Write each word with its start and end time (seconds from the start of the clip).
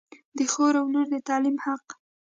د 0.37 0.39
خور 0.51 0.73
و 0.83 0.87
لور 0.93 1.07
د 1.13 1.15
تعلیم 1.27 1.57
حق 1.65 1.85